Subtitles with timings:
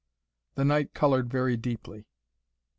[0.55, 2.05] The knight coloured very deeply.